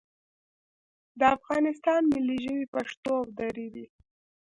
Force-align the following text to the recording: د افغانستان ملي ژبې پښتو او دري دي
د 1.19 1.21
افغانستان 1.37 2.01
ملي 2.13 2.37
ژبې 2.45 2.65
پښتو 2.73 3.11
او 3.21 3.27
دري 3.37 3.67
دي 3.75 3.85